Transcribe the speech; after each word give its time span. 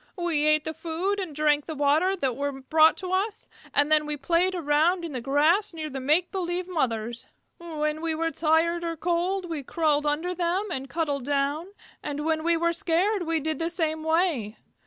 We 0.17 0.47
ate 0.47 0.63
the 0.63 0.73
food 0.73 1.19
and 1.19 1.35
drank 1.35 1.67
the 1.67 1.75
water 1.75 2.15
that 2.15 2.35
were 2.35 2.51
brought 2.59 2.97
to 2.97 3.11
us, 3.11 3.47
and 3.71 3.91
then 3.91 4.07
we 4.07 4.17
played 4.17 4.55
around 4.55 5.05
in 5.05 5.11
the 5.11 5.21
grass 5.21 5.75
near 5.75 5.91
the 5.91 5.99
make 5.99 6.31
believe 6.31 6.67
mothers. 6.67 7.27
When 7.59 8.01
we 8.01 8.15
were 8.15 8.31
tired 8.31 8.83
or 8.83 8.97
cold 8.97 9.47
we 9.47 9.61
crawled 9.61 10.07
under 10.07 10.33
them 10.33 10.69
and 10.71 10.89
cuddled 10.89 11.25
down, 11.25 11.67
and 12.01 12.25
when 12.25 12.43
we 12.43 12.57
were 12.57 12.73
scared 12.73 13.27
we 13.27 13.39
did 13.39 13.59
the 13.59 13.69
same 13.69 14.01
way. 14.01 14.57